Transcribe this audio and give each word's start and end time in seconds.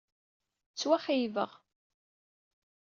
Ttwaxeyybeɣ. 0.71 1.51